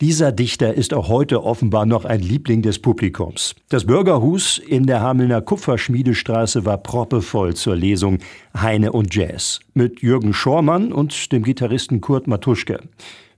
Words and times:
Dieser 0.00 0.30
Dichter 0.30 0.74
ist 0.74 0.94
auch 0.94 1.08
heute 1.08 1.42
offenbar 1.42 1.84
noch 1.84 2.04
ein 2.04 2.20
Liebling 2.20 2.62
des 2.62 2.78
Publikums. 2.78 3.56
Das 3.68 3.84
Bürgerhus 3.84 4.58
in 4.58 4.86
der 4.86 5.00
Hamelner 5.00 5.42
Kupferschmiedestraße 5.42 6.64
war 6.64 6.78
proppevoll 6.78 7.54
zur 7.54 7.74
Lesung 7.74 8.18
Heine 8.56 8.92
und 8.92 9.12
Jazz 9.12 9.58
mit 9.74 10.00
Jürgen 10.00 10.34
Schormann 10.34 10.92
und 10.92 11.32
dem 11.32 11.42
Gitarristen 11.42 12.00
Kurt 12.00 12.28
Matuschke. 12.28 12.78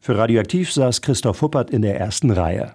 Für 0.00 0.18
Radioaktiv 0.18 0.70
saß 0.70 1.00
Christoph 1.00 1.40
Huppert 1.40 1.70
in 1.70 1.80
der 1.80 1.98
ersten 1.98 2.30
Reihe. 2.30 2.74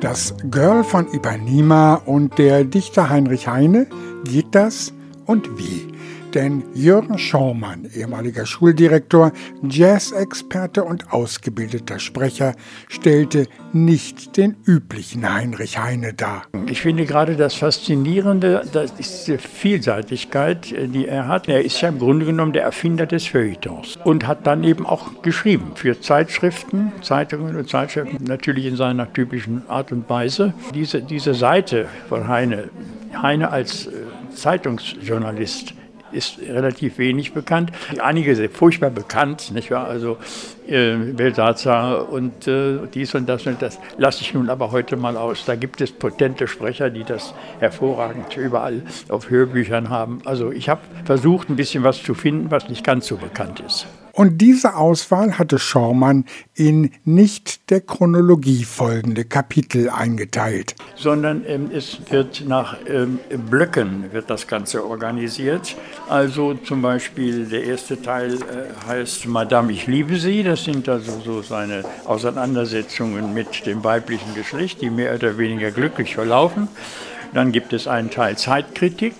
Das 0.00 0.34
Girl 0.50 0.84
von 0.84 1.10
Ipanema 1.14 1.94
und 1.94 2.36
der 2.36 2.64
Dichter 2.64 3.08
Heinrich 3.08 3.48
Heine, 3.48 3.86
geht 4.24 4.48
das 4.54 4.92
und 5.24 5.56
wie? 5.56 5.91
Denn 6.34 6.64
Jürgen 6.74 7.18
Schaumann, 7.18 7.88
ehemaliger 7.94 8.46
Schuldirektor, 8.46 9.32
Jazzexperte 9.62 10.82
und 10.82 11.12
ausgebildeter 11.12 11.98
Sprecher, 11.98 12.54
stellte 12.88 13.46
nicht 13.72 14.36
den 14.36 14.56
üblichen 14.64 15.30
Heinrich 15.30 15.78
Heine 15.78 16.14
dar. 16.14 16.44
Ich 16.66 16.80
finde 16.80 17.04
gerade 17.04 17.36
das 17.36 17.54
Faszinierende, 17.54 18.62
das 18.72 18.92
ist 18.92 19.28
die 19.28 19.36
Vielseitigkeit, 19.36 20.70
die 20.70 21.06
er 21.06 21.28
hat. 21.28 21.48
Er 21.48 21.64
ist 21.64 21.80
ja 21.82 21.90
im 21.90 21.98
Grunde 21.98 22.24
genommen 22.24 22.52
der 22.52 22.62
Erfinder 22.62 23.06
des 23.06 23.26
Feuilletons 23.26 23.98
und 24.04 24.26
hat 24.26 24.46
dann 24.46 24.64
eben 24.64 24.86
auch 24.86 25.22
geschrieben 25.22 25.72
für 25.74 26.00
Zeitschriften, 26.00 26.92
Zeitungen 27.02 27.56
und 27.56 27.68
Zeitschriften, 27.68 28.24
natürlich 28.24 28.66
in 28.66 28.76
seiner 28.76 29.12
typischen 29.12 29.68
Art 29.68 29.92
und 29.92 30.08
Weise. 30.08 30.54
Diese, 30.74 31.02
diese 31.02 31.34
Seite 31.34 31.86
von 32.08 32.28
Heine, 32.28 32.70
Heine 33.20 33.50
als 33.50 33.86
äh, 33.86 33.90
Zeitungsjournalist, 34.34 35.74
ist 36.12 36.38
relativ 36.38 36.98
wenig 36.98 37.32
bekannt. 37.32 37.72
Einige 38.00 38.36
sind 38.36 38.52
furchtbar 38.52 38.90
bekannt, 38.90 39.52
nicht 39.52 39.70
wahr? 39.70 39.86
Also 39.86 40.18
äh, 40.66 40.96
Belsazar 40.96 42.08
und 42.10 42.46
äh, 42.46 42.78
dies 42.92 43.14
und 43.14 43.28
das 43.28 43.46
und 43.46 43.60
das 43.60 43.78
lasse 43.98 44.22
ich 44.22 44.34
nun 44.34 44.50
aber 44.50 44.72
heute 44.72 44.96
mal 44.96 45.16
aus. 45.16 45.44
Da 45.44 45.56
gibt 45.56 45.80
es 45.80 45.92
potente 45.92 46.46
Sprecher, 46.46 46.90
die 46.90 47.04
das 47.04 47.34
hervorragend 47.58 48.36
überall 48.36 48.82
auf 49.08 49.30
Hörbüchern 49.30 49.90
haben. 49.90 50.20
Also 50.24 50.52
ich 50.52 50.68
habe 50.68 50.82
versucht, 51.04 51.48
ein 51.50 51.56
bisschen 51.56 51.84
was 51.84 52.02
zu 52.02 52.14
finden, 52.14 52.50
was 52.50 52.68
nicht 52.68 52.84
ganz 52.84 53.06
so 53.06 53.16
bekannt 53.16 53.60
ist. 53.60 53.86
Und 54.12 54.38
diese 54.38 54.76
Auswahl 54.76 55.38
hatte 55.38 55.58
Schormann 55.58 56.26
in 56.54 56.90
nicht 57.04 57.70
der 57.70 57.80
Chronologie 57.80 58.64
folgende 58.64 59.24
Kapitel 59.24 59.88
eingeteilt. 59.88 60.74
Sondern 60.96 61.44
ähm, 61.46 61.70
es 61.72 61.98
wird 62.10 62.44
nach 62.46 62.76
ähm, 62.86 63.18
Blöcken 63.50 64.12
wird 64.12 64.28
das 64.28 64.46
Ganze 64.46 64.86
organisiert. 64.86 65.76
Also 66.08 66.54
zum 66.54 66.82
Beispiel 66.82 67.46
der 67.46 67.64
erste 67.64 68.00
Teil 68.00 68.34
äh, 68.34 68.86
heißt 68.86 69.26
Madame, 69.26 69.72
ich 69.72 69.86
liebe 69.86 70.16
Sie. 70.16 70.42
Das 70.42 70.64
sind 70.64 70.88
also 70.88 71.20
so 71.24 71.42
seine 71.42 71.82
Auseinandersetzungen 72.04 73.32
mit 73.32 73.66
dem 73.66 73.82
weiblichen 73.82 74.34
Geschlecht, 74.34 74.82
die 74.82 74.90
mehr 74.90 75.14
oder 75.14 75.38
weniger 75.38 75.70
glücklich 75.70 76.14
verlaufen. 76.14 76.68
Dann 77.34 77.50
gibt 77.50 77.72
es 77.72 77.88
einen 77.88 78.10
Teil 78.10 78.36
Zeitkritik, 78.36 79.14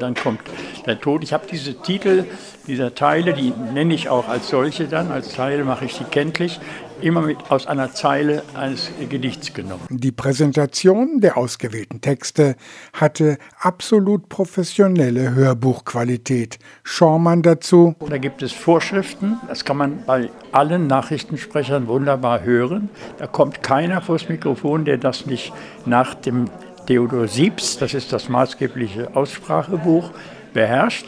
dann 0.00 0.14
kommt 0.14 0.40
der 0.86 1.00
Tod. 1.00 1.22
Ich 1.22 1.32
habe 1.32 1.46
diese 1.50 1.74
Titel 1.82 2.24
dieser 2.66 2.94
Teile, 2.94 3.34
die 3.34 3.52
nenne 3.74 3.94
ich 3.94 4.08
auch 4.08 4.28
als 4.28 4.48
solche 4.48 4.86
dann, 4.86 5.10
als 5.10 5.34
Teile 5.34 5.64
mache 5.64 5.84
ich 5.84 5.94
sie 5.94 6.04
kenntlich, 6.04 6.60
immer 7.00 7.20
mit 7.20 7.50
aus 7.50 7.66
einer 7.66 7.92
Zeile 7.92 8.42
eines 8.54 8.90
Gedichts 9.08 9.54
genommen. 9.54 9.82
Die 9.90 10.12
Präsentation 10.12 11.20
der 11.20 11.36
ausgewählten 11.36 12.00
Texte 12.00 12.56
hatte 12.92 13.38
absolut 13.60 14.28
professionelle 14.28 15.34
Hörbuchqualität. 15.34 16.58
Schormann 16.82 17.42
dazu. 17.42 17.94
Da 18.08 18.18
gibt 18.18 18.42
es 18.42 18.52
Vorschriften, 18.52 19.36
das 19.48 19.64
kann 19.64 19.76
man 19.76 20.04
bei 20.06 20.30
allen 20.52 20.86
Nachrichtensprechern 20.86 21.86
wunderbar 21.86 22.42
hören. 22.42 22.88
Da 23.18 23.26
kommt 23.26 23.62
keiner 23.62 24.00
vors 24.00 24.28
Mikrofon, 24.28 24.84
der 24.84 24.98
das 24.98 25.26
nicht 25.26 25.52
nach 25.86 26.14
dem 26.14 26.50
Theodor 26.88 27.28
Siebs, 27.28 27.76
das 27.76 27.92
ist 27.92 28.14
das 28.14 28.30
maßgebliche 28.30 29.14
Aussprachebuch, 29.14 30.10
beherrscht. 30.54 31.04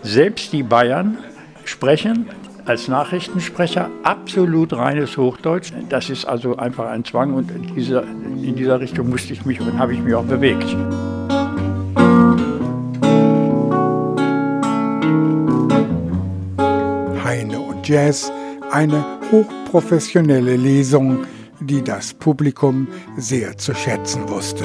Selbst 0.00 0.52
die 0.52 0.62
Bayern 0.62 1.18
sprechen 1.64 2.28
als 2.66 2.86
Nachrichtensprecher 2.86 3.90
absolut 4.04 4.72
reines 4.74 5.16
Hochdeutsch. 5.16 5.72
Das 5.88 6.08
ist 6.08 6.24
also 6.24 6.56
einfach 6.56 6.86
ein 6.86 7.04
Zwang 7.04 7.34
und 7.34 7.50
in 7.50 7.74
dieser, 7.74 8.04
in 8.04 8.54
dieser 8.54 8.78
Richtung 8.78 9.10
musste 9.10 9.32
ich 9.32 9.44
mich 9.44 9.60
und 9.60 9.76
habe 9.76 9.94
ich 9.94 10.00
mich 10.00 10.14
auch 10.14 10.22
bewegt. 10.22 10.68
Heine 17.24 17.58
und 17.58 17.88
Jazz, 17.88 18.30
eine 18.70 19.04
hochprofessionelle 19.32 20.54
Lesung, 20.54 21.26
die 21.58 21.82
das 21.82 22.14
Publikum 22.14 22.86
sehr 23.16 23.58
zu 23.58 23.74
schätzen 23.74 24.28
wusste. 24.28 24.64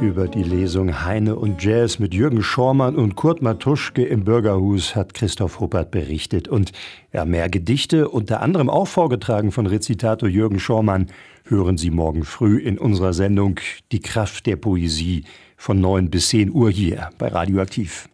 Über 0.00 0.26
die 0.26 0.42
Lesung 0.42 1.04
Heine 1.04 1.36
und 1.36 1.62
Jazz 1.62 1.98
mit 1.98 2.12
Jürgen 2.12 2.42
Schormann 2.42 2.96
und 2.96 3.14
Kurt 3.14 3.42
Matuschke 3.42 4.04
im 4.04 4.24
Bürgerhus 4.24 4.96
hat 4.96 5.14
Christoph 5.14 5.60
Huppert 5.60 5.90
berichtet. 5.90 6.48
Und 6.48 6.72
ja, 7.12 7.24
mehr 7.24 7.48
Gedichte, 7.48 8.08
unter 8.08 8.40
anderem 8.42 8.68
auch 8.68 8.88
vorgetragen 8.88 9.52
von 9.52 9.66
Rezitator 9.66 10.28
Jürgen 10.28 10.58
Schormann, 10.58 11.06
hören 11.44 11.78
Sie 11.78 11.90
morgen 11.90 12.24
früh 12.24 12.58
in 12.58 12.78
unserer 12.78 13.12
Sendung 13.12 13.60
Die 13.92 14.00
Kraft 14.00 14.46
der 14.46 14.56
Poesie 14.56 15.24
von 15.56 15.80
9 15.80 16.10
bis 16.10 16.30
10 16.30 16.52
Uhr 16.52 16.70
hier 16.70 17.10
bei 17.18 17.28
Radioaktiv. 17.28 18.08